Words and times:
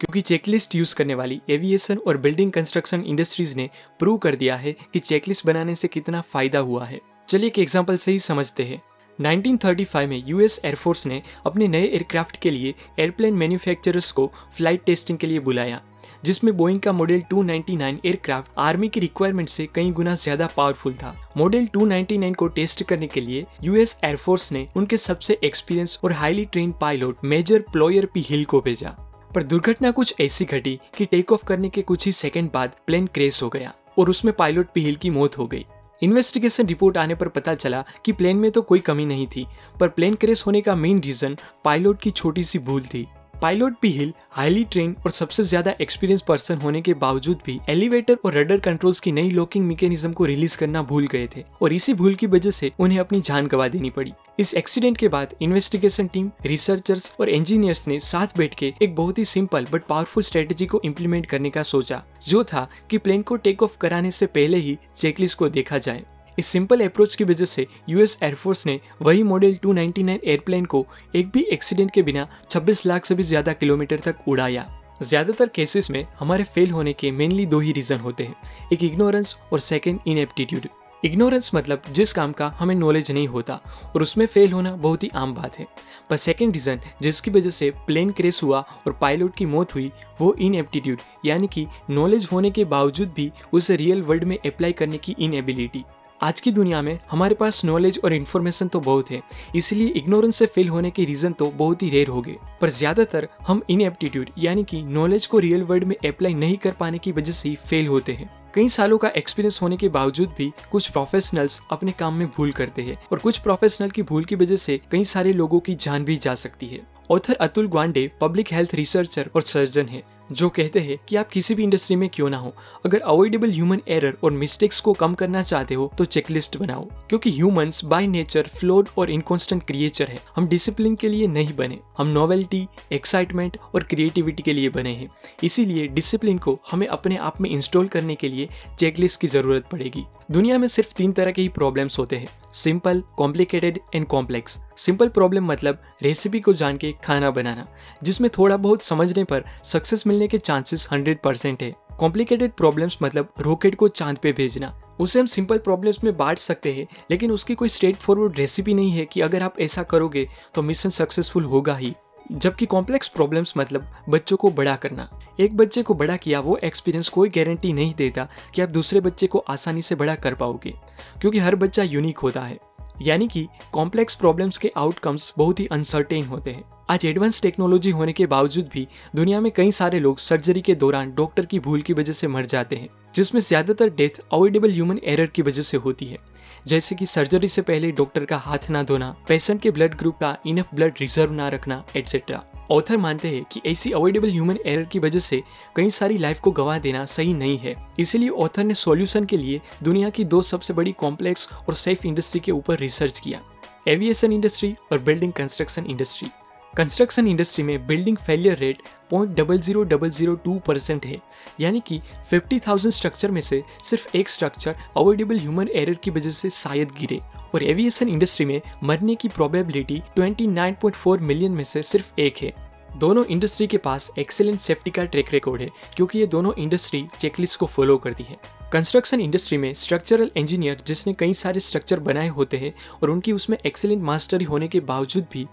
क्योंकि 0.00 0.20
checklist 0.20 0.74
use 0.74 0.94
करने 0.94 1.14
वाली 1.14 1.40
एविएशन 1.50 1.98
और 2.06 2.16
बिल्डिंग 2.16 2.50
कंस्ट्रक्शन 2.50 3.02
इंडस्ट्रीज़ 3.02 3.56
ने 3.56 3.68
प्रूव 3.98 4.16
कर 4.18 4.34
दिया 4.34 4.56
है 4.56 4.72
कि 4.92 4.98
चेकलिस्ट 4.98 5.46
बनाने 5.46 5.74
से 5.74 5.88
कितना 5.88 6.20
फ़ायदा 6.22 6.58
हुआ 6.58 6.84
है। 6.84 7.00
चलिए 7.28 7.46
एक 7.46 7.58
एग्ज़ाम्पल 7.58 7.96
से 7.96 8.12
ही 8.12 8.18
समझते 8.18 8.64
हैं। 8.64 8.80
1935 9.18 10.06
में 10.06 10.22
यूएस 10.26 10.60
एयरफोर्स 10.64 11.06
ने 11.06 11.22
अपने 11.46 11.68
नए 11.68 11.84
एयरक्राफ्ट 11.84 12.36
के 12.36 12.50
लिए 12.50 12.74
एयरप्लेन 12.98 13.34
मैन्युफैक्चरर्स 13.34 14.10
को 14.10 14.30
फ़्लाइट 14.56 14.84
टेस्टिंग 14.84 15.18
के 15.18 15.26
लिए 15.26 15.40
बुलाया, 15.40 15.80
जिसमें 16.24 16.56
बोइंग 16.56 16.80
का 16.80 16.92
मॉडल 16.92 17.22
299 17.32 17.98
एयरक्राफ्ट 18.04 18.50
आर्मी 18.58 18.88
की 18.88 19.00
रिक्वायरमेंट 19.00 19.48
से 19.48 19.66
कई 19.74 19.90
गुना 19.90 20.14
ज़्यादा 20.14 20.48
पावरफुल 20.56 20.94
था। 20.94 21.14
मॉडल 21.36 21.66
299 21.76 22.34
को 22.34 22.48
टेस्ट 22.48 22.82
करने 22.82 23.06
के 23.06 23.20
लिए 23.20 23.46
यूएस 23.62 23.98
एयरफोर्स 24.04 24.52
ने 24.52 24.66
उनके 24.76 24.96
सबसे 24.98 25.38
एक्सपीरियंस 25.44 25.98
और 26.04 26.12
highly 26.12 26.44
train 26.44 26.72
pilot 26.72 27.24
major 27.24 27.64
Ployer 27.72 28.06
P 28.06 28.26
Hill 28.28 28.44
को 28.44 28.60
भेजा। 28.60 28.96
पर 29.36 29.42
दुर्घटना 29.42 29.90
कुछ 29.90 30.14
ऐसी 30.20 30.44
घटी 30.44 30.78
कि 30.96 31.04
टेक 31.04 31.32
ऑफ़ 31.32 31.44
करने 31.44 31.68
के 31.68 31.82
कुछ 31.82 32.04
ही 32.06 32.12
सेकंड 32.12 32.50
बाद 32.52 32.74
प्लेन 32.86 33.06
क्रेश 33.06 33.42
हो 33.42 33.48
गया 33.48 33.72
और 33.98 34.10
उसमें 34.10 34.32
पायलट 34.34 34.68
पिहिल 34.74 34.94
की 34.96 35.10
मौत 35.10 35.36
हो 35.38 35.46
गई। 35.46 35.64
इन्वेस्टिगेशन 36.02 36.66
रिपोर्ट 36.66 36.96
आने 36.96 37.14
पर 37.14 37.28
पता 37.28 37.54
चला 37.54 37.84
कि 38.04 38.12
प्लेन 38.12 38.36
में 38.36 38.50
तो 38.50 38.62
कोई 38.62 38.78
कमी 38.78 39.04
नहीं 39.06 39.26
थी, 39.26 39.46
पर 39.80 39.88
प्लेन 39.88 40.14
क्रेश 40.14 40.46
होने 40.46 40.60
का 40.60 40.76
मेन 40.76 41.00
रीजन 41.00 41.36
पायलट 41.64 42.00
की 42.00 42.10
छोटी 42.10 42.44
सी 42.44 42.58
भूल 42.58 42.82
थी। 42.84 43.06
Pilot 43.42 43.74
P 43.82 43.88
Hill 43.90 44.12
highly 44.30 44.64
train 44.64 44.94
और 45.04 45.10
सबसे 45.10 45.42
ज़्यादा 45.42 45.74
एक्सपीरियंस 45.80 46.22
पर्सन 46.22 46.56
होने 46.56 46.80
के 46.82 46.94
बावजूद 46.96 47.38
भी 47.46 47.58
एलिवेटर 47.68 48.18
और 48.24 48.34
रडर 48.34 48.58
कंट्रोल्स 48.60 49.00
की 49.00 49.12
नई 49.12 49.30
लॉकिंग 49.30 49.66
मैकेनिज्म 49.66 50.12
को 50.12 50.24
रिलीज़ 50.24 50.56
करना 50.58 50.82
भूल 50.82 51.06
गए 51.06 51.28
थे। 51.36 51.44
और 51.62 51.72
इसी 51.72 51.94
भूल 51.94 52.14
की 52.14 52.26
वजह 52.26 52.50
से 52.50 52.72
उन्हें 52.78 52.98
अपनी 52.98 53.20
जान 53.20 53.46
गवा 53.46 53.68
देनी 53.68 53.90
पड़ी। 53.90 54.12
इस 54.38 54.54
एक्सीडेंट 54.54 54.96
के 54.96 55.08
बाद 55.08 55.34
इन्वेस्टिगेशन 55.42 56.06
टीम 56.06 56.30
रिसर्चर्स 56.46 57.12
और 57.20 57.28
इंजीनियर्स 57.28 57.86
ने 57.88 58.00
साथ 58.00 58.36
बैठ 58.38 58.54
के 58.54 58.72
एक 58.82 58.94
बहुत 58.96 59.18
ही 59.18 59.24
सिंपल 59.26 59.66
बट 59.72 59.86
पावरफुल 59.88 60.22
स्ट्रेटेजी 60.22 60.66
को 60.66 60.80
इम्प्लीमेंट 60.84 61.26
करने 61.26 61.50
का 61.50 61.62
सोचा, 61.64 62.02
जो 62.28 62.44
था 62.44 62.68
कि 62.90 62.98
प्लेन 62.98 63.22
को 63.22 63.36
टेक 63.36 63.62
ऑफ़ 63.62 63.78
कराने 63.78 64.10
से 64.10 64.26
पहले 64.28 64.56
ही 64.58 64.76
चेकलिस्ट 64.94 65.38
को 65.38 65.48
देखा 65.48 65.78
जाए। 65.78 66.04
इस 66.38 66.46
सिंपल 66.46 66.84
अप्रोच 66.84 67.14
की 67.16 67.24
वजह 67.24 67.44
से 67.44 67.66
यूएस 67.88 68.18
एयरफोर्स 68.22 68.66
ने 68.66 68.78
वही 69.02 69.22
मॉडल 69.22 69.54
299 69.64 70.18
एयरप्लेन 70.18 70.64
को 70.64 70.84
एक 71.14 71.30
भी 71.30 71.42
एक्सीडेंट 71.52 71.90
के 71.90 72.02
बिना 72.02 72.28
26 72.50 72.86
लाख 72.86 73.04
से 73.04 73.14
भी 73.14 73.22
ज़्यादा 73.22 73.52
किलोमीटर 73.52 74.00
तक 74.00 74.28
उड़ाया। 74.28 74.66
ज़्यादातर 75.02 75.48
केसेस 75.48 75.90
में 75.90 76.06
हमारे 76.18 76.44
फेल 76.44 76.70
होने 76.70 76.92
के 76.92 77.10
मेनली 77.10 77.46
दो 77.46 77.60
ही 77.60 77.72
रीजन 77.72 77.98
होते 77.98 78.24
हैं, 78.24 78.34
एक 78.72 78.84
इग्नोरेंस 78.84 79.36
और 79.52 79.60
सेकेंड 79.60 79.98
इनएप्टीट्यूड 80.06 80.68
इग्नोरेंस 81.02 81.50
मतलब 81.54 81.82
जिस 81.92 82.12
काम 82.12 82.32
का 82.32 82.46
हमें 82.58 82.74
नॉलेज 82.74 83.10
नहीं 83.12 83.26
होता 83.28 83.54
और 83.86 84.02
उसमें 84.02 84.24
फेल 84.26 84.52
होना 84.52 84.70
बहुत 84.72 85.02
ही 85.02 85.08
आम 85.14 85.34
बात 85.34 85.58
है। 85.58 85.66
पर 86.10 86.16
सेकेंड 86.16 86.52
रीज़न 86.52 86.80
जिसकी 87.02 87.30
वजह 87.30 87.50
से 87.50 87.70
प्लेन 87.86 88.10
क्रेश 88.10 88.42
हुआ 88.42 88.60
और 88.86 88.92
पायलट 88.92 89.34
की 89.36 89.46
मौत 89.46 89.74
हुई, 89.74 89.90
वो 90.20 90.34
इनएप्टीट्यूड 90.34 91.00
यानी 91.24 91.46
कि 91.46 91.66
नॉलेज 91.90 92.28
होने 92.32 92.50
के 92.50 92.64
बावजूद 92.66 93.12
भी 93.16 93.30
उसे 93.52 93.76
रियल 93.76 94.02
वर्ल्ड 94.02 94.24
में 94.24 94.36
अप्लाई 94.38 94.72
करने 94.72 94.98
की 94.98 95.16
इनएबिलिटी 95.18 95.84
आज 96.20 96.40
की 96.40 96.50
दुनिया 96.52 96.80
में 96.82 96.98
हमारे 97.10 97.34
पास 97.34 97.64
नॉलेज 97.64 97.98
और 98.04 98.12
इन्फॉर्मेशन 98.12 98.68
तो 98.68 98.80
बहुत 98.80 99.10
है, 99.10 99.20
इसलिए 99.54 99.88
इग्नोरेंस 99.88 100.36
से 100.36 100.46
फेल 100.46 100.68
होने 100.68 100.90
के 100.90 101.04
रीजन 101.04 101.32
तो 101.32 101.50
बहुत 101.56 101.82
ही 101.82 101.88
रेयर 101.90 102.08
हो 102.08 102.20
गए 102.22 102.36
पर 102.60 102.70
ज़्यादातर 102.70 103.28
हम 103.46 103.62
इन 103.70 103.80
एप्टीट्यूड 103.80 104.30
यानी 104.38 104.64
कि 104.64 104.82
नॉलेज 104.84 105.26
को 105.26 105.38
रियल 105.38 105.62
वर्ल्ड 105.62 105.84
में 105.84 105.94
अप्लाई 105.98 106.34
नहीं 106.34 106.56
कर 106.56 106.72
पाने 106.72 106.98
की 106.98 107.12
वजह 107.12 107.32
से 107.32 107.48
ही 107.48 107.54
फेल 107.58 107.86
होते 107.86 108.12
हैं। 108.12 108.30
कई 108.54 108.68
सालों 108.68 108.98
का 108.98 109.08
एक्सपीरियंस 109.16 109.60
होने 109.62 109.76
के 109.76 109.88
बावजूद 109.90 110.34
भी 110.38 110.52
कुछ 110.70 110.88
प्रोफेशनल्स 110.88 111.60
अपने 111.70 111.92
काम 111.92 112.14
में 112.14 112.26
भूल 112.28 112.52
करते 112.52 112.82
हैं, 112.82 112.98
और 113.12 113.18
कुछ 113.18 113.38
प्रोफेशनल 113.38 113.90
की 113.90 114.02
भूल 114.04 114.24
की 114.24 114.36
वजह 114.36 114.56
से 114.56 114.80
कई 114.92 115.04
सारे 115.04 115.32
लोगों 115.34 115.60
की 115.60 115.74
जान 115.76 116.04
भी 116.04 116.16
जा 116.16 116.34
सकती 116.36 116.66
है। 116.66 116.80
Author 117.10 117.34
Atul 117.36 117.68
Gawande 117.68 118.10
public 118.20 118.52
health 118.52 118.74
researcher 118.74 119.30
और 119.36 119.42
सर्जन 119.44 119.88
है। 119.88 120.02
जो 120.32 120.48
कहते 120.48 120.80
हैं 120.80 120.98
कि 121.08 121.16
आप 121.16 121.28
किसी 121.28 121.54
भी 121.54 121.62
इंडस्ट्री 121.62 121.96
में 121.96 122.08
क्यों 122.08 122.30
ना 122.30 122.36
हो। 122.36 122.52
अगर 122.86 123.00
अवॉइडेबल 123.00 123.50
ह्यूमन 123.50 123.80
एरर 123.88 124.16
और 124.24 124.32
मिस्टेक्स 124.32 124.80
को 124.80 124.92
कम 124.92 125.14
करना 125.14 125.42
चाहते 125.42 125.74
हो 125.74 125.90
तो 125.98 126.04
चेकलिस्ट 126.04 126.56
बनाओ। 126.56 126.84
क्योंकि 127.08 127.30
ह्यूमंस 127.30 127.84
बाय 127.84 128.06
नेचर 128.06 128.42
फ्लोड 128.42 128.88
और 128.98 129.10
इनकॉन्स्टेंट 129.10 129.62
क्रिएचर 129.62 130.08
है। 130.08 130.18
हम 130.36 130.46
डिसिप्लिन 130.46 130.94
के 130.94 131.08
लिए 131.08 131.26
नहीं 131.26 131.54
बने। 131.56 131.78
हम 131.98 132.06
नॉवेल्टी 132.06 132.66
एक्साइटमेंट 132.92 133.56
और 133.74 133.82
क्रिएटिविटी 133.82 134.42
के 134.42 134.52
लिए 134.52 134.68
बने 134.68 134.94
हैं। 134.94 135.06
इसीलिए 135.44 135.86
डिसिप्लिन 135.88 136.38
को 136.38 136.58
हमें 136.70 136.86
अपने 136.86 137.16
आप 137.16 137.40
में 137.40 137.50
इंस्टॉल 137.50 137.88
करने 137.88 138.14
के 138.14 138.28
लिए 138.28 138.48
चेकलिस्ट 138.78 139.20
की 139.20 139.26
ज़रूरत 139.26 139.68
पड़ेगी। 139.72 140.04
दुनिया 140.30 140.58
में 140.58 140.68
सिर्फ़ 140.68 140.94
तीन 140.94 141.12
तरह 141.12 141.30
के 141.30 141.42
ही 141.42 141.48
प्रॉब्लम्स 141.48 141.98
होते 141.98 142.16
हैं। 142.16 142.28
Simple 142.54 143.02
complicated 143.16 143.78
and 143.94 144.06
complex 144.06 144.58
simple 144.76 145.08
problem 145.08 145.44
मतलब 145.44 145.82
रेसिपी 146.02 146.40
को 146.40 146.52
जान 146.52 146.76
के 146.76 146.92
खाना 147.04 147.30
बनाना, 147.30 147.66
जिसमें 148.02 148.30
थोड़ा 148.38 148.56
बहुत 148.56 148.82
समझने 148.82 149.24
पर 149.24 149.44
सक्सेस 149.64 150.06
मिलने 150.16 150.28
के 150.28 150.38
चांसेस 150.38 150.88
हंड्रेड 150.92 151.18
परसेंट 151.20 151.62
है। 151.62 151.74
कॉम्प्लिकेटेड 151.98 152.52
प्रॉब्लम्स 152.52 152.96
मतलब 153.02 153.32
रॉकेट 153.40 153.74
को 153.74 153.88
चाँद 153.88 154.18
पे 154.18 154.32
भेजना। 154.32 154.72
उसे 155.00 155.20
हम 155.20 155.26
सिंपल 155.26 155.58
प्रॉब्लम्स 155.58 156.02
में 156.04 156.16
बांट 156.16 156.38
सकते 156.38 156.72
हैं, 156.72 156.86
लेकिन 157.10 157.30
उसकी 157.30 157.54
कोई 157.54 157.68
स्ट्रेट 157.68 157.96
फॉरवर्ड 157.96 158.38
रेसिपी 158.38 158.74
नहीं 158.74 158.90
है 158.90 159.04
कि 159.04 159.20
अगर 159.20 159.42
आप 159.42 159.58
ऐसा 159.60 159.82
करोगे 159.82 160.26
तो 160.54 160.62
मिशन 160.62 160.90
सक्सेसफुल 160.90 161.44
होगा 161.44 161.74
ही। 161.74 161.94
जबकि 162.32 162.66
कॉम्प्लेक्स 162.66 163.08
प्रॉब्लम्स 163.08 163.52
मतलब 163.56 163.90
बच्चों 164.08 164.36
को 164.36 164.50
बड़ा 164.50 164.76
करना। 164.76 165.08
एक 165.40 165.56
बच्चे 165.56 165.82
को 165.82 165.94
बड़ा 165.94 166.16
किया 166.16 166.40
वो 166.40 166.56
एक्सपीरियंस 166.56 167.08
कोई 167.08 167.28
गारंटी 167.28 167.72
नहीं 167.72 167.94
देता 167.94 168.28
कि 168.54 168.62
आप 168.62 168.68
दूसरे 168.68 169.00
बच्चे 169.00 169.26
को 169.26 169.38
आसानी 169.38 169.82
से 169.82 169.94
बड़ा 169.94 170.14
कर 170.14 170.34
पाओगे, 170.34 170.74
क्योंकि 171.20 171.38
हर 171.38 171.56
बच्चा 171.56 171.82
यूनिक 171.82 172.18
होता 172.18 172.42
है। 172.42 172.58
यानी 173.02 173.28
कि 173.28 173.46
कॉम्प्लेक्स 173.72 174.14
प्रॉब्लम्स 174.14 174.58
के 174.58 174.72
आउटकम्स 174.76 175.32
बहुत 175.38 175.60
ही 175.60 175.66
अनसर्टेन 175.66 176.24
होते 176.24 176.50
हैं। 176.50 176.64
आज 176.88 177.04
एडवांस 177.06 177.40
टेक्नोलॉजी 177.42 177.90
होने 177.90 178.12
के 178.12 178.26
बावजूद 178.26 178.68
भी 178.72 178.86
दुनिया 179.16 179.40
में 179.40 179.50
कई 179.52 179.70
सारे 179.72 179.98
लोग 180.00 180.18
सर्जरी 180.18 180.60
के 180.60 180.74
दौरान 180.74 181.12
डॉक्टर 181.14 181.46
की 181.46 181.58
भूल 181.60 181.80
की 181.82 181.92
वजह 181.92 182.12
से 182.12 182.28
मर 182.28 182.46
जाते 182.46 182.76
हैं, 182.76 182.88
जिसमें 183.14 183.40
ज़्यादातर 183.40 183.88
डेथ 183.90 184.20
अवॉइडेबल 184.32 184.72
ह्यूमन 184.72 185.00
एरर 185.04 185.26
की 185.26 185.42
वजह 185.42 185.62
से 185.62 185.76
होती 185.76 186.06
है। 186.06 186.18
जैसे 186.66 186.94
कि 186.94 187.06
सर्जरी 187.06 187.48
से 187.48 187.62
पहले 187.62 187.90
डॉक्टर 187.92 188.24
का 188.24 188.36
हाथ 188.38 188.70
ना 188.70 188.82
धोना, 188.82 189.14
पेशेंट 189.28 189.60
के 189.62 189.70
ब्लड 189.70 189.96
ग्रुप 189.96 190.18
का 190.20 190.36
इनफ 190.46 190.68
ब्लड 190.74 190.94
रिज़र्व 191.00 191.32
ना 191.32 191.48
रखना, 191.48 191.82
एटसेट्रा। 191.96 192.42
ऑथर 192.70 192.96
मानते 192.98 193.28
हैं 193.28 193.44
कि 193.44 193.62
ऐसी 193.66 193.92
अवॉइडेबल 193.92 194.30
ह्यूमन 194.30 194.58
एरर 194.66 194.84
की 194.84 194.98
वजह 194.98 195.20
से 195.20 195.42
कई 195.76 195.90
सारी 195.90 196.18
लाइफ 196.18 196.40
को 196.40 196.50
गंवा 196.52 196.78
देना 196.78 197.04
सही 197.08 197.34
नहीं 197.34 197.58
है। 197.58 197.76
इसीलिए 197.98 198.28
ऑथर 198.30 198.64
ने 198.64 198.74
सॉल्यूशन 198.76 199.24
के 199.24 199.36
लिए 199.36 199.60
दुनिया 199.82 200.10
की 200.10 200.24
दो 200.26 200.42
सबसे 200.44 200.74
बड़ी 200.74 200.92
कॉम्प्लेक्स 200.94 201.48
और 201.58 201.74
सेफ़ 201.76 202.06
इंडस्ट्री 202.06 202.40
के 202.40 202.52
ऊपर 202.52 202.78
रिसर्च 202.78 203.18
किया, 203.18 203.42
एविएशन 203.88 204.32
इंडस्ट्री 204.32 204.74
और 204.92 204.98
building 205.00 205.32
construction 205.34 205.86
industry. 205.86 206.30
Construction 206.76 207.28
industry 207.28 207.62
में 207.64 207.86
building 207.86 208.16
failure 208.16 208.58
rate 208.58 208.78
point 209.10 209.34
double 209.36 209.58
zero 209.58 209.82
double 209.82 210.10
zero 210.10 210.34
two 210.34 210.58
percent 210.66 211.06
है, 211.06 211.18
यानी 211.60 211.80
कि 211.86 212.00
फिफ्टी 212.30 212.58
थाउज़ेंड 212.66 212.92
स्ट्रक्चर 212.92 213.30
में 213.30 213.40
से 213.40 213.62
सिर्फ़ 213.84 214.16
एक 214.16 214.28
स्ट्रक्चर 214.28 214.74
अवॉइडेबल 214.96 215.38
ह्यूमन 215.38 215.68
एरर 215.74 215.94
की 215.94 216.10
वजह 216.10 216.30
से 216.30 216.50
शायद 216.50 216.92
गिरे। 217.00 217.20
और 217.54 217.62
एविएशन 217.64 218.08
इंडस्ट्री 218.08 218.46
में 218.46 218.60
मरने 218.84 219.14
की 219.14 219.28
प्रोबेबिलिटी 219.28 220.02
29.4 220.18 221.20
मिलियन 221.20 221.52
में 221.52 221.64
से 221.64 221.82
सिर्फ़ 221.82 222.20
एक 222.20 222.42
है। 222.42 222.52
दोनों 222.96 223.24
इंडस्ट्री 223.24 223.66
के 223.66 223.76
पास 223.76 224.10
एक्सेलेंट 224.18 224.58
सेफ्टी 224.60 224.90
का 224.90 225.04
ट्रैक 225.04 225.32
रिकॉर्ड 225.32 225.62
है, 225.62 225.70
क्योंकि 225.96 226.18
ये 226.18 226.26
दोनों 226.26 226.52
इंडस्ट्री 226.58 227.06
चेकलिस्ट 227.18 227.58
को 227.60 227.66
फॉलो 227.66 227.96
करती 227.96 228.24
है। 228.24 228.36
कंस्ट्रक्शन 228.72 229.20
इंडस्ट्री 229.20 229.58
में 229.58 229.72
स्ट्रक्चरल 229.74 230.30
इंजीनियर 230.36 230.82
जिसने 230.86 231.12
कई 231.12 231.34
सारे 231.34 231.60
स्ट्रक्चर 231.60 232.00
बनाए 232.00 232.28
होते 232.28 232.56
हैं 232.56 232.72
और 233.02 233.10
उनकी 233.10 233.32
उसमें 233.32 233.56
एक्सेलेंट 233.66 234.02
मास्टरी 234.02 234.44
होने 234.44 234.68
के 234.68 234.80
बावजूद 234.82 235.26
भी, 235.32 235.46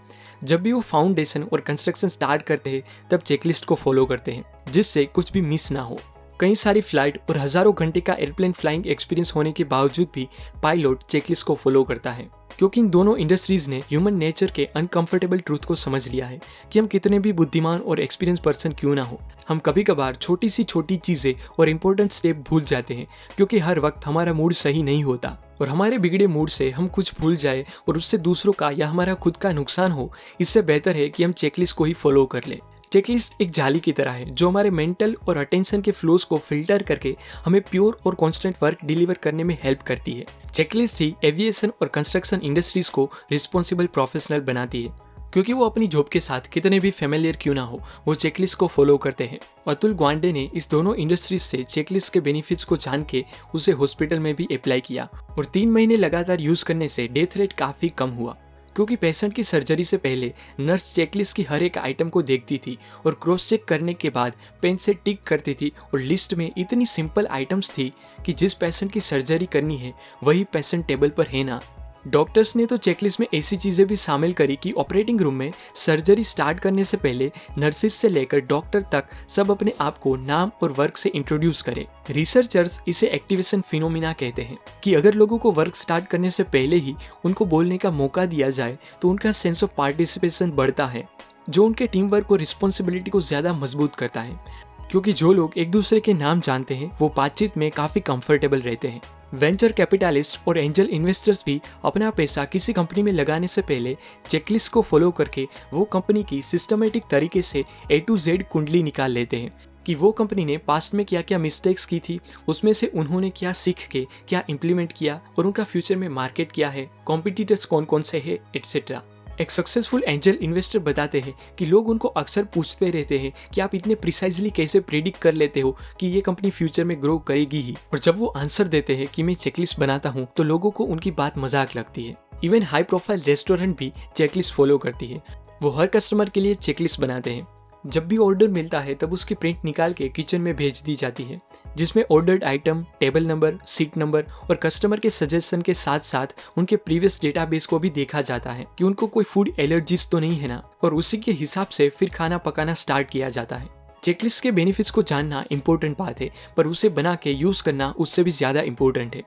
जब 0.44 0.62
भी 0.62 0.72
वो 0.72 0.80
फाउंडेशन 0.80 1.42
और 1.42 1.60
कंस्ट्रक्शन 1.60 2.08
स्टार्ट 2.08 2.42
करते 2.42 2.70
हैं, 2.70 2.82
तब 3.10 3.20
चेकलिस्ट 3.20 3.64
को 3.64 3.74
फॉलो 3.74 4.06
करते 4.06 4.32
हैं, 4.32 4.44
जिससे 4.72 5.04
कुछ 5.04 5.32
भी 5.32 5.40
मिस 5.42 5.70
ना 5.72 5.80
हो। 5.80 5.98
कई 6.40 6.54
सारी 6.54 6.80
फ़्लाइट 6.80 7.18
और 7.30 7.38
हज़ारों 7.38 7.74
घंटे 7.74 8.00
का 8.00 8.14
एयरप्लेन 8.14 8.52
फ्लाइंग 8.52 8.86
एक्सपीरियंस 8.86 9.32
होने 9.36 9.52
के 9.52 9.64
बावजूद 9.64 10.08
भी 10.14 10.28
पायलट 10.62 11.02
चेकलिस्ट 11.02 11.46
को 11.46 11.54
फॉलो 11.54 11.82
करता 11.84 12.12
है। 12.12 12.28
क्योंकि 12.58 12.80
इन 12.80 12.88
दोनों 12.90 13.16
इंडस्ट्रीज़ 13.16 13.68
ने 13.70 13.78
ह्यूमन 13.80 14.14
नेचर 14.14 14.50
के 14.50 14.64
अनकंफर्टेबल 14.76 15.38
ट्रूथ 15.38 15.58
को 15.58 15.74
समझ 15.74 16.06
लिया 16.08 16.26
है 16.26 16.38
कि 16.72 16.78
हम 16.78 16.86
कितने 16.86 17.18
भी 17.18 17.32
बुद्धिमान 17.32 17.80
और 17.80 18.00
एक्सपीरियंस 18.00 18.40
पर्सन 18.40 18.72
क्यों 18.72 18.94
ना 18.94 19.02
हो। 19.02 19.20
हम 19.48 19.58
कभी 19.58 19.82
कभार 19.82 20.16
छोटी 20.16 20.48
सी 20.48 20.64
छोटी 20.64 20.96
चीज़ें 20.96 21.34
और 21.58 21.68
इम्पोर्टेंट 21.68 22.12
स्टेप 22.12 22.44
भूल 22.48 22.64
जाते 22.64 22.94
हैं, 22.94 23.06
क्योंकि 23.36 23.58
हर 23.58 23.78
वक्त 23.78 24.06
हमारा 24.06 24.32
मूड 24.32 24.52
सही 24.52 24.82
नहीं 24.82 25.02
होता। 25.04 25.36
और 25.60 25.68
हमारे 25.68 25.98
बिगड़े 25.98 26.26
मूड 26.26 26.48
से 26.48 26.70
हम 26.70 26.88
कुछ 26.88 27.12
भूल 27.20 27.36
जाए 27.36 27.64
और 27.88 27.96
उससे 27.96 28.18
दूसरों 28.18 28.52
का 28.52 28.70
या 28.70 28.88
हमारा 28.88 29.14
खुद 29.14 29.36
का 29.36 29.52
नुकसान 29.52 29.92
हो, 29.92 30.10
इससे 30.40 30.62
बेहतर 30.62 30.96
है 30.96 31.08
कि 31.08 31.24
हम 31.24 31.32
चेकलिस्ट 31.32 31.76
को 31.76 31.84
ही 31.84 31.92
फॉलो 31.94 32.24
कर 32.26 32.44
ले। 32.46 32.60
चेकलिस्ट 32.94 33.40
एक 33.42 33.50
जाली 33.50 33.78
की 33.80 33.92
तरह 33.92 34.10
है, 34.10 34.24
जो 34.24 34.48
हमारे 34.48 34.70
मेंटल 34.70 35.14
और 35.28 35.36
अटेंशन 35.36 35.80
के 35.80 35.90
फ्लोस 35.90 36.24
को 36.24 36.36
फ़िल्टर 36.38 36.82
करके 36.82 37.14
हमें 37.44 37.60
प्योर 37.60 37.96
और 38.06 38.14
कॉन्स्टेंट 38.14 38.56
वर्क 38.62 38.84
डिलीवर 38.84 39.14
करने 39.14 39.44
में 39.44 39.56
हेल्प 39.62 39.80
करती 39.82 40.12
है। 40.12 40.24
चेकलिस्ट 40.52 41.00
ही 41.00 41.14
एविएशन 41.24 41.72
और 41.82 41.88
कंस्ट्रक्शन 41.88 42.40
इंडस्ट्रीज़ 42.40 42.90
को 42.90 43.08
रिस्पॉन्सिबल 43.32 43.86
प्रोफेशनल 43.86 44.40
बनाती 44.42 44.82
है, 44.82 44.92
क्योंकि 45.32 45.52
वो 45.52 45.64
अपनी 45.66 45.86
जॉब 45.86 46.08
के 46.08 46.20
साथ 46.20 46.48
कितने 46.52 46.80
भी 46.80 46.90
फेमिलियर 46.90 47.36
क्यों 47.36 47.54
ना 47.54 47.62
हो, 47.62 47.80
वो 48.06 48.14
चेकलिस्ट 48.16 48.58
को 48.58 48.66
फॉलो 48.66 48.96
करते 48.98 49.24
हैं। 49.24 49.38
अतुल 49.68 49.94
ग्वांडे 49.94 50.32
ने 50.32 50.48
इस 50.54 50.70
दोनों 50.70 50.94
इंडस्ट्रीज़ 50.96 51.42
से 51.42 51.62
चेकलिस्ट 51.64 52.12
के 52.12 52.20
बेनिफिट्स 52.20 52.64
को 52.64 52.76
जान 52.76 53.04
के 53.04 53.24
उसे 53.54 53.72
हॉस्पिटल 53.72 54.18
में 54.18 54.34
भी 54.34 54.48
अप्लाई 54.52 54.80
किया, 54.80 55.08
और 55.38 55.44
तीन 55.44 55.70
महीने 55.70 55.96
लगातार 55.96 56.40
यूज़ 56.40 56.64
करने 56.64 56.88
से 56.88 57.08
डेथ 57.08 57.36
रेट 57.36 57.52
काफ़ी 57.52 57.88
कम 57.88 58.10
हुआ। 58.12 58.36
क्योंकि 58.76 58.96
पेशेंट 58.96 59.34
की 59.34 59.42
सर्जरी 59.42 59.84
से 59.84 59.96
पहले 59.96 60.32
नर्स 60.60 60.92
चेकलिस्ट 60.94 61.36
की 61.36 61.42
हर 61.42 61.62
एक 61.62 61.78
आइटम 61.78 62.08
को 62.08 62.22
देखती 62.22 62.58
थी 62.58 62.78
और 63.06 63.18
क्रॉस 63.22 63.48
चेक 63.48 63.64
करने 63.64 63.94
के 63.94 64.10
बाद 64.10 64.32
पेन 64.62 64.76
से 64.76 64.94
टिक 64.94 65.22
करती 65.22 65.54
थी 65.54 65.72
और 65.94 66.00
लिस्ट 66.00 66.34
में 66.34 66.50
इतनी 66.58 66.86
सिंपल 66.86 67.26
आइटम्स 67.26 67.70
थी 67.70 67.92
कि 68.26 68.32
जिस 68.32 68.54
पेशेंट 68.54 68.92
की 68.92 69.00
सर्जरी 69.00 69.46
करनी 69.46 69.76
है, 69.76 69.94
वही 70.22 70.44
पेशेंट 70.44 70.86
टेबल 70.86 71.08
पर 71.08 71.26
है 71.26 71.44
ना। 71.44 71.60
डॉक्टर्स 72.06 72.54
ने 72.56 72.64
तो 72.66 72.76
चेकलिस्ट 72.76 73.20
में 73.20 73.26
ऐसी 73.34 73.56
चीज़ें 73.56 73.86
भी 73.86 73.96
शामिल 73.96 74.32
करी 74.32 74.56
कि 74.56 74.72
ऑपरेटिंग 74.72 75.20
रूम 75.20 75.34
में 75.34 75.52
सर्जरी 75.76 76.24
स्टार्ट 76.24 76.58
करने 76.60 76.84
से 76.84 76.96
पहले 76.96 77.30
नर्सिस 77.58 77.94
से 77.94 78.08
लेकर 78.08 78.40
डॉक्टर 78.40 78.82
तक 78.92 79.04
सब 79.28 79.50
अपने 79.50 79.72
आप 79.80 79.98
को 79.98 80.14
नाम 80.16 80.50
और 80.62 80.72
वर्क 80.72 80.96
से 80.96 81.08
इंट्रोड्यूस 81.08 81.62
करें। 81.62 81.84
रिसर्चर्स 82.10 82.80
इसे 82.88 83.06
एक्टिवेशन 83.08 83.60
फिनोमिना 83.60 84.12
कहते 84.12 84.42
हैं 84.42 84.58
कि 84.84 84.94
अगर 84.94 85.14
लोगों 85.14 85.38
को 85.38 85.52
वर्क 85.52 85.76
स्टार्ट 85.76 86.06
करने 86.06 86.30
से 86.30 86.42
पहले 86.44 86.76
ही 86.76 86.94
उनको 87.24 87.46
बोलने 87.46 87.78
का 87.78 87.90
मौका 87.92 88.26
दिया 88.26 88.50
जाए 88.50 88.78
तो 89.02 89.10
उनका 89.10 89.32
सेंस 89.32 89.64
ऑफ़ 89.64 89.70
पार्टिसिपेशन 89.76 90.50
बढ़ता 90.50 90.86
है, 90.86 91.06
जो 91.50 91.64
उनके 91.66 91.86
टीम 91.86 92.08
वर्क 92.08 92.32
और 92.32 92.38
रिस्पॉन्सिबिलिटी 92.38 93.10
को 93.10 93.20
ज़्यादा 93.20 93.52
मज़बूत 93.52 93.94
करता 93.94 94.20
है। 94.20 94.62
क्योंकि 94.90 95.12
जो 95.12 95.32
लोग 95.32 95.52
एक 95.58 95.70
दूसरे 95.70 96.00
के 96.00 96.12
नाम 96.14 96.40
जानते 96.40 96.74
हैं, 96.74 96.90
वो 96.98 97.12
बातचीत 97.16 97.56
में 97.56 97.70
काफ़ी 97.70 98.00
कंफर्टेबल 98.00 98.60
रहते 98.60 98.88
हैं। 98.88 99.00
वेंचर 99.34 99.72
कैपिटलिस्ट 99.72 100.40
और 100.48 100.58
एंजल 100.58 100.86
इन्वेस्टर्स 100.86 101.42
भी 101.46 101.60
अपना 101.84 102.10
पैसा 102.10 102.44
किसी 102.44 102.72
कंपनी 102.72 103.02
में 103.02 103.12
लगाने 103.12 103.46
से 103.46 103.62
पहले 103.62 103.96
चेकलिस्ट 104.28 104.72
को 104.72 104.82
फॉलो 104.82 105.10
करके 105.10 105.46
वो 105.72 105.84
कंपनी 105.84 106.22
की 106.22 106.42
सिस्टमेटिक 106.42 107.04
तरीके 107.10 107.42
से 107.42 107.64
ए 107.90 107.98
टू 108.00 108.18
जेड 108.18 108.48
कुंडली 108.48 108.82
निकाल 108.82 109.10
लेते 109.10 109.36
हैं 109.36 109.52
कि 109.86 109.94
वो 109.94 110.12
कंपनी 110.12 110.44
ने 110.44 110.58
पास्ट 110.58 110.94
में 110.94 111.06
क्या 111.06 111.22
क्या 111.22 111.38
मिस्टेक्स 111.38 111.86
की 111.86 111.98
थी, 112.00 112.20
उसमें 112.48 112.72
से 112.72 112.86
उन्होंने 112.86 113.30
क्या 113.30 113.52
सीख 113.52 113.86
के, 113.86 114.06
क्या 114.28 114.42
इम्प्लीमेंट 114.50 114.92
किया 114.92 115.20
और 115.38 115.46
उनका 115.46 115.64
फ्यूचर 115.64 115.96
में 115.96 116.08
मार्केट 116.08 116.52
क्या 116.52 116.68
है 116.68 116.90
कॉम्पिटिटर्स 117.04 117.64
कौन 117.64 117.84
कौन 117.84 118.02
से 118.02 118.18
है 118.18 118.38
एटसेट्रा 118.56 119.02
एक 119.40 119.50
सक्सेसफुल 119.50 120.02
एंजल 120.06 120.38
इन्वेस्टर 120.42 120.78
बताते 120.78 121.20
हैं 121.20 121.34
कि 121.58 121.66
लोग 121.66 121.88
उनको 121.88 122.08
अक्सर 122.08 122.44
पूछते 122.44 122.90
रहते 122.90 123.18
हैं 123.18 123.32
कि 123.54 123.60
आप 123.60 123.74
इतने 123.74 123.94
प्रिसाइजली 123.94 124.50
कैसे 124.50 124.80
प्रिडिक्ट 124.80 125.20
कर 125.20 125.34
लेते 125.34 125.60
हो 125.60 125.76
कि 126.00 126.06
ये 126.06 126.20
कंपनी 126.20 126.50
फ्यूचर 126.50 126.84
में 126.84 127.00
ग्रो 127.02 127.18
करेगी 127.18 127.60
ही? 127.60 127.76
और 127.92 127.98
जब 127.98 128.18
वो 128.18 128.26
आंसर 128.26 128.68
देते 128.68 128.96
हैं 128.96 129.06
कि 129.06 129.22
मैं 129.22 129.34
चेकलिस्ट 129.34 129.80
बनाता 129.80 130.10
हूँ 130.10 130.26
तो 130.36 130.42
लोगों 130.42 130.70
को 130.70 130.84
उनकी 130.84 131.10
बात 131.12 131.38
मज़ाक 131.38 131.76
लगती 131.76 132.04
है। 132.04 132.16
इवन 132.44 132.62
हाई 132.62 132.82
प्रोफ़ाइल 132.82 133.22
रेस्टोरेंट 133.26 133.76
भी 133.78 133.92
चेकलिस्ट 134.16 134.54
फॉलो 134.54 134.78
करती 134.78 135.06
है। 135.06 135.22
वो 135.62 135.70
हर 135.70 135.86
कस्टमर 135.86 136.28
के 136.28 136.40
लिए 136.40 136.54
चेकलिस्ट 136.54 137.00
बनाते 137.00 137.30
हैं। 137.30 137.46
जब 137.84 138.06
भी 138.08 138.16
ऑर्डर 138.16 138.48
मिलता 138.48 138.78
है, 138.80 138.94
तब 138.94 139.12
उसकी 139.12 139.34
प्रिंट 139.34 139.64
निकाल 139.64 139.92
के 139.92 140.08
किचन 140.08 140.40
में 140.40 140.54
भेज 140.56 140.80
दी 140.82 140.94
जाती 140.94 141.24
है, 141.24 141.38
जिसमें 141.76 142.02
ordered 142.10 142.44
item 142.44 142.84
table 143.00 143.26
number 143.26 143.58
seat 143.66 143.96
number 143.96 144.24
और 144.50 144.56
कस्टमर 144.56 145.00
के 145.00 145.10
सजेशन 145.10 145.62
के 145.62 145.74
साथ 145.74 145.98
साथ 146.00 146.34
उनके 146.58 146.76
प्रीवियस 146.76 147.20
डेटाबेस 147.22 147.66
को 147.66 147.78
भी 147.78 147.90
देखा 147.90 148.20
जाता 148.22 148.52
है 148.52 148.66
कि 148.78 148.84
उनको 148.84 149.06
कोई 149.06 149.24
फ़ूड 149.24 149.50
एलर्जीज 149.58 150.08
तो 150.10 150.18
नहीं 150.18 150.36
है 150.36 150.48
ना? 150.48 150.62
और 150.84 150.94
उसी 150.94 151.18
के 151.18 151.32
हिसाब 151.32 151.66
से 151.68 151.88
फिर 151.88 152.10
खाना 152.10 152.38
पकाना 152.38 152.74
स्टार्ट 152.74 153.10
किया 153.10 153.28
जाता 153.28 153.56
है। 153.56 153.68
चेकलिस्ट 154.02 154.42
के 154.42 154.50
बेनिफिट्स 154.52 154.90
को 154.90 155.02
जानना 155.02 155.44
इंपॉर्टेंट 155.50 155.96
बात 155.98 156.20
है, 156.20 156.30
पर 156.56 156.66
उसे 156.66 156.88
बना 156.90 157.14
के 157.14 157.30
यूज़ 157.32 157.62
करना 157.62 157.90
उससे 157.98 158.22
भी 158.22 158.30
ज़्यादा 158.30 158.60
इंपॉर्टेंट 158.62 159.14
है। 159.16 159.22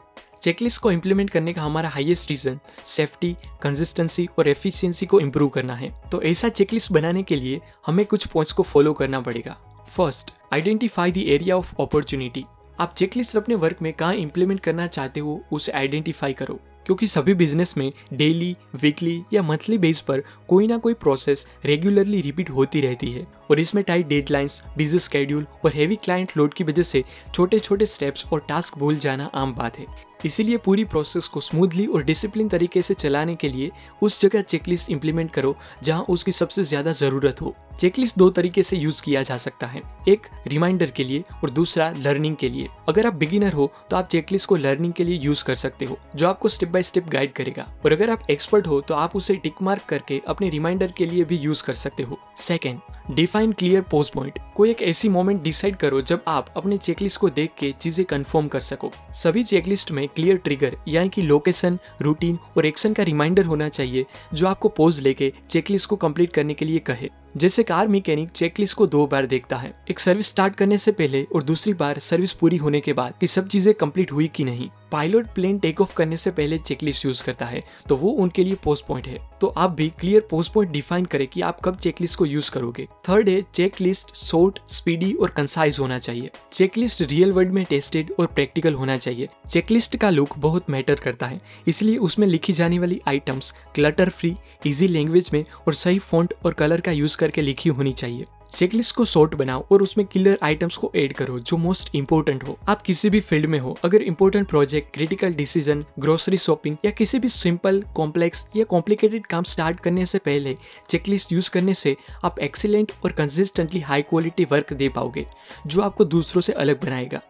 चेकलिस्ट 0.47 0.81
को 0.81 0.91
इम्प्लीमेंट 0.91 1.29
करने 1.29 1.53
का 1.53 1.61
हमारा 1.61 1.89
हाईएस्ट 1.89 2.29
रीजन 2.29 2.59
सेफ्टी 2.85 3.35
कंसिस्टेंसी 3.61 4.27
और 4.39 4.47
एफिशिएंसी 4.47 5.05
को 5.05 5.19
इम्प्रूव 5.19 5.49
करना 5.49 5.73
है। 5.73 5.91
तो 6.11 6.21
ऐसा 6.21 6.49
चेकलिस्ट 6.49 6.91
बनाने 6.91 7.23
के 7.23 7.35
लिए 7.35 7.59
हमें 7.87 8.05
कुछ 8.05 8.25
पॉइंट्स 8.27 8.51
को 8.51 8.63
फॉलो 8.63 8.93
करना 8.93 9.19
पड़ेगा। 9.21 9.57
First 9.97 10.33
identify 10.53 11.11
the 11.11 11.17
area 11.17 11.57
of 11.57 11.73
opportunity 11.81 12.45
आप 12.79 12.93
चेकलिस्ट 12.95 13.37
अपने 13.37 13.55
वर्क 13.55 13.81
में 13.81 13.93
कहाँ 13.93 14.15
इम्प्लीमेंट 14.15 14.59
करना 14.59 14.87
चाहते 14.87 15.19
हो, 15.19 15.41
उसे 15.51 15.71
आइडेंटिफाई 15.71 16.33
करो। 16.33 16.59
क्योंकि 16.85 17.07
सभी 17.07 17.33
बिज़नेस 17.33 17.77
में 17.77 17.91
डेली 18.13 18.55
वीकली 18.75 19.23
या 19.33 19.41
मंथली 19.41 19.77
बेस 19.77 19.99
पर 19.99 20.23
कोई 20.47 20.67
ना 20.67 20.77
कोई 20.77 20.93
प्रोसेस 20.93 21.47
रेगुलरली 21.65 22.21
रिपीट 22.21 22.49
होती 22.49 22.81
रहती 22.81 23.11
है। 23.11 23.27
और 23.51 23.59
इसमें 23.59 23.83
टाइट 23.83 24.07
डेडलाइंस 24.07 24.61
बिज़ी 24.77 24.99
स्केड्यूल 24.99 25.47
और 25.65 25.73
हैवी 25.73 25.95
क्लाइंट 25.95 26.31
लोड 26.37 26.53
की 26.53 26.63
वजह 26.63 26.83
से 26.83 27.03
छोटे 27.35 27.59
छोटे 27.59 27.85
स्टेप्स 27.85 28.25
और 28.33 28.45
टास्क 28.49 28.77
भूल 28.77 28.95
जाना 28.95 29.31
आम 29.33 29.53
बात 29.53 29.79
है। 29.79 30.06
इसीलिए 30.25 30.57
पूरी 30.57 30.83
प्रोसेस 30.85 31.27
को 31.27 31.39
स्मूथली 31.41 31.85
और 31.85 32.03
डिसिप्लिन 32.03 32.49
तरीके 32.49 32.81
से 32.81 32.93
चलाने 32.93 33.35
के 33.35 33.49
लिए 33.49 33.71
उस 34.01 34.19
जगह 34.21 34.41
चेकलिस्ट 34.41 34.91
इंप्लीमेंट 34.91 35.31
करो 35.31 35.55
जहाँ 35.83 36.05
उसकी 36.09 36.31
सबसे 36.31 36.63
ज़्यादा 36.63 36.91
ज़रूरत 36.93 37.41
हो। 37.41 37.55
चेकलिस्ट 37.79 38.17
दो 38.17 38.29
तरीके 38.29 38.63
से 38.63 38.77
यूज़ 38.77 39.01
किया 39.03 39.21
जा 39.23 39.37
सकता 39.37 39.67
है। 39.67 39.81
एक 40.09 40.27
रिमाइंडर 40.47 40.91
के 40.91 41.03
लिए 41.03 41.23
और 41.43 41.49
दूसरा 41.49 41.89
लर्निंग 41.97 42.35
के 42.35 42.49
लिए। 42.49 42.67
अगर 42.89 43.07
आप 43.07 43.13
बिगिनर 43.15 43.53
हो 43.53 43.71
तो 43.89 43.95
आप 43.97 44.07
चेकलिस्ट 44.07 44.49
को 44.49 44.55
लर्निंग 44.55 44.93
के 44.93 45.03
लिए 45.03 45.19
यूज़ 45.19 45.43
कर 45.43 45.55
सकते 45.55 45.85
हो, 45.85 45.97
जो 46.15 46.27
आपको 46.27 46.49
स्टेप 46.49 46.69
बाय 46.69 46.83
स्टेप 46.83 47.07
गाइड 47.09 47.33
करेगा। 47.33 47.67
और 47.85 47.91
अगर 47.91 48.09
आप 48.09 48.29
एक्सपर्ट 48.29 48.67
हो 48.67 48.79
तो 48.81 48.93
आप 48.95 49.15
उसे 49.15 49.35
टिक 49.35 49.61
मार्क 49.61 49.83
करके 49.89 50.21
अपने 50.27 50.49
रिमाइंडर 50.49 50.91
के 50.97 51.05
लिए 51.05 51.23
भी 51.23 51.37
यूज़ 51.37 51.63
कर 51.63 51.73
सकते 51.75 52.03
हो। 52.03 52.19
Second 52.37 52.79
define 53.11 53.51
clear 53.51 53.81
post 53.81 54.13
point 54.13 54.39
कोई 54.55 54.69
एक 54.69 54.81
ऐसी 54.81 55.09
मोमेंट 55.09 55.41
डिसाइड 55.43 55.75
करो 55.75 56.01
जब 56.01 56.23
आप 56.27 56.53
अपने 56.57 56.77
चेकलिस्ट 56.77 57.19
को 57.19 57.29
देख 57.29 57.51
के 57.59 57.71
चीज़ें 57.71 58.05
कंफर्म 58.05 58.47
कर 58.47 58.59
सको। 58.61 58.91
सभी 59.15 59.43
चेकलिस्ट 59.43 59.91
में 59.91 60.06
क्लियर 60.07 60.37
ट्रिगर 60.37 60.77
यानी 60.87 61.09
कि 61.09 61.21
लोकेशन 61.21 61.77
रूटीन 62.01 62.37
और 62.57 62.65
एक्शन 62.65 62.93
का 62.93 63.03
रिमाइंडर 63.03 63.45
होना 63.45 63.67
चाहिए, 63.69 64.05
जो 64.33 64.47
आपको 64.47 64.69
पोज 64.69 64.99
लेके 64.99 65.33
चेकलिस्ट 65.49 65.89
को 65.89 65.95
कंप्लीट 65.95 66.33
करने 66.33 66.53
के 66.53 66.65
लिए 66.65 66.79
कहे। 66.79 67.09
जैसे 67.35 67.63
कार 67.63 67.87
मैकेनिक 67.87 68.29
चेकलिस्ट 68.29 68.75
को 68.77 68.85
दो 68.87 69.05
बार 69.07 69.25
देखता 69.25 69.55
है। 69.57 69.73
एक 69.91 69.99
सर्विस 69.99 70.27
स्टार्ट 70.27 70.55
करने 70.55 70.77
से 70.77 70.91
पहले 70.91 71.23
और 71.35 71.43
दूसरी 71.43 71.73
बार 71.73 71.99
सर्विस 71.99 72.33
पूरी 72.33 72.57
होने 72.57 72.79
के 72.81 72.93
बाद 72.93 73.13
कि 73.19 73.27
सब 73.27 73.47
चीज़ें 73.47 73.73
कंप्लीट 73.73 74.11
हुई 74.11 74.27
कि 74.27 74.43
नहीं। 74.43 74.69
पायलट 74.91 75.27
प्लेन 75.35 75.57
टेक 75.59 75.81
ऑफ़ 75.81 75.95
करने 75.95 76.17
से 76.17 76.31
पहले 76.31 76.57
चेकलिस्ट 76.57 77.05
यूज़ 77.05 77.23
करता 77.23 77.45
है 77.45 77.61
तो 77.89 77.95
वो 77.95 78.09
उनके 78.11 78.43
लिए 78.43 78.55
पोस्ट 78.63 78.85
पॉइंट 78.85 79.07
है। 79.07 79.19
तो 79.41 79.47
आप 79.47 79.71
भी 79.71 79.87
क्लियर 79.99 80.27
पोस्ट 80.29 80.51
पॉइंट 80.53 80.71
डिफाइन 80.71 81.05
करें 81.05 81.25
कि 81.27 81.41
आप 81.41 81.59
कब 81.61 81.75
चेकलिस्ट 81.77 82.17
को 82.19 82.25
यूज़ 82.25 82.51
करोगे। 82.51 82.87
थर्ड 83.09 83.29
है 83.29 83.41
चेकलिस्ट 83.43 84.15
शॉर्ट 84.15 84.59
स्पीडी 84.69 85.11
और 85.13 85.29
कंसाइज 85.29 85.79
होना 85.79 85.97
चाहिए। 85.99 86.29
चेकलिस्ट 86.53 87.01
रियल 87.01 87.31
वर्ल्ड 87.33 87.51
में 87.51 87.63
टेस्टेड 87.65 88.13
और 88.19 88.27
प्रैक्टिकल 88.27 88.73
होना 88.73 88.97
चाहिए। 88.97 89.27
चेकलिस्ट 89.49 89.97
का 89.97 90.09
लुक 90.09 90.37
बहुत 90.37 90.69
मैटर 90.69 90.95
करता 90.95 91.25
है, 91.25 91.39
इसलिए 91.67 91.97
उसमें 91.99 92.27
लिखी 92.27 92.53
जाने 92.53 92.79
वाली 92.79 93.01
items 93.07 93.53
clutter 93.75 94.09
free 94.09 94.35
easy 94.65 94.87
language 94.87 95.29
में 95.33 95.43
और 95.67 95.73
सही 95.73 95.99
फॉन्ट 95.99 96.33
और 96.45 96.53
कलर 96.53 96.81
का 96.81 96.91
यूज़ 96.91 97.16
करके 97.17 97.41
लिखी 97.41 97.69
होनी 97.69 97.93
चाहिए। 97.93 98.25
चेकलिस्ट 98.53 98.95
को 98.95 99.05
शॉर्ट 99.05 99.33
बनाओ 99.35 99.65
और 99.71 99.81
उसमें 99.81 100.05
किलर 100.07 100.37
आइटम्स 100.43 100.77
को 100.77 100.91
ऐड 100.95 101.13
करो 101.13 101.39
जो 101.39 101.57
मोस्ट 101.57 101.95
इंपोर्टेंट 101.95 102.43
हो। 102.43 102.57
आप 102.69 102.81
किसी 102.81 103.09
भी 103.09 103.19
फ़ील्ड 103.19 103.45
में 103.45 103.57
हो, 103.59 103.77
अगर 103.83 104.01
important 104.01 104.47
project 104.47 104.93
critical 104.93 105.33
decision 105.33 105.83
grocery 105.99 106.37
shopping 106.37 106.77
या 106.85 106.91
किसी 106.91 107.19
भी 107.19 107.29
सिंपल 107.29 107.83
कॉम्प्लेक्स 107.95 108.45
या 108.55 108.63
कॉम्प्लिकेटेड 108.65 109.25
काम 109.25 109.43
स्टार्ट 109.43 109.79
करने 109.79 110.05
से 110.05 110.17
पहले 110.19 110.55
चेकलिस्ट 110.89 111.31
यूज़ 111.31 111.49
करने 111.51 111.73
से 111.73 111.95
आप 112.25 112.39
एक्सीलेंट 112.39 112.91
और 113.05 113.11
कंसिस्टेंटली 113.11 113.81
हाई 113.81 114.01
क्वालिटी 114.01 114.45
वर्क 114.45 114.73
दे 114.73 114.89
पाओगे, 114.89 115.25
जो 115.67 115.81
आपको 115.81 116.05
दूसरों 116.05 116.41
से 116.41 116.53
अलग 116.53 116.83
बनाएगा। 116.85 117.21